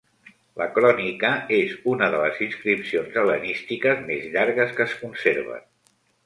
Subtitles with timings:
[0.59, 5.63] La crònica és una de les inscripcions hel·lenístiques més llargues que es conserven.